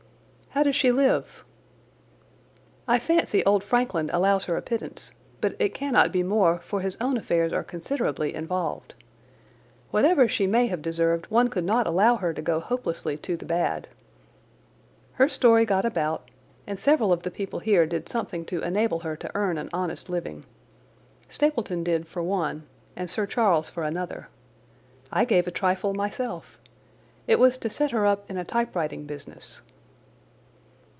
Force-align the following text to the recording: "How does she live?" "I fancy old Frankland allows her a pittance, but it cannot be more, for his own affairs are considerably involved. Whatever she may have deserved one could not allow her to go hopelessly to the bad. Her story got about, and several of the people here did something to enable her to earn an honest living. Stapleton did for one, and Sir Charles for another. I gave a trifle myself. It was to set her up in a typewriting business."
"How 0.53 0.63
does 0.63 0.75
she 0.75 0.91
live?" 0.91 1.45
"I 2.85 2.99
fancy 2.99 3.41
old 3.45 3.63
Frankland 3.63 4.09
allows 4.11 4.43
her 4.43 4.57
a 4.57 4.61
pittance, 4.61 5.13
but 5.39 5.55
it 5.59 5.73
cannot 5.73 6.11
be 6.11 6.23
more, 6.23 6.59
for 6.59 6.81
his 6.81 6.97
own 6.99 7.15
affairs 7.15 7.53
are 7.53 7.63
considerably 7.63 8.35
involved. 8.35 8.93
Whatever 9.91 10.27
she 10.27 10.47
may 10.47 10.67
have 10.67 10.81
deserved 10.81 11.27
one 11.27 11.47
could 11.47 11.63
not 11.63 11.87
allow 11.87 12.17
her 12.17 12.33
to 12.33 12.41
go 12.41 12.59
hopelessly 12.59 13.15
to 13.19 13.37
the 13.37 13.45
bad. 13.45 13.87
Her 15.13 15.29
story 15.29 15.63
got 15.63 15.85
about, 15.85 16.29
and 16.67 16.77
several 16.77 17.13
of 17.13 17.23
the 17.23 17.31
people 17.31 17.59
here 17.59 17.85
did 17.85 18.09
something 18.09 18.43
to 18.47 18.61
enable 18.61 18.99
her 18.99 19.15
to 19.15 19.31
earn 19.33 19.57
an 19.57 19.69
honest 19.71 20.09
living. 20.09 20.43
Stapleton 21.29 21.81
did 21.81 22.09
for 22.09 22.21
one, 22.21 22.63
and 22.97 23.09
Sir 23.09 23.25
Charles 23.25 23.69
for 23.69 23.83
another. 23.85 24.27
I 25.13 25.23
gave 25.23 25.47
a 25.47 25.51
trifle 25.51 25.93
myself. 25.93 26.59
It 27.25 27.39
was 27.39 27.57
to 27.59 27.69
set 27.69 27.91
her 27.91 28.05
up 28.05 28.29
in 28.29 28.37
a 28.37 28.43
typewriting 28.43 29.05
business." 29.05 29.61